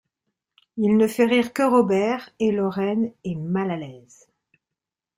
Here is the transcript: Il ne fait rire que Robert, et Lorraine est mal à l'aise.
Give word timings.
Il 0.77 0.97
ne 0.97 1.05
fait 1.05 1.27
rire 1.27 1.53
que 1.53 1.61
Robert, 1.61 2.31
et 2.39 2.51
Lorraine 2.51 3.13
est 3.23 3.35
mal 3.35 3.69
à 3.69 3.77
l'aise. 3.77 4.27